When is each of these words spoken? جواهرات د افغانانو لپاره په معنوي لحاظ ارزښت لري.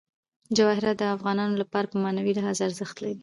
جواهرات 0.57 0.95
د 0.99 1.03
افغانانو 1.15 1.59
لپاره 1.61 1.87
په 1.91 1.97
معنوي 2.03 2.31
لحاظ 2.37 2.57
ارزښت 2.67 2.95
لري. 3.03 3.17